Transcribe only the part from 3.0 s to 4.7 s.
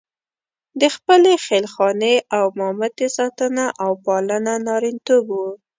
ساتنه او پالنه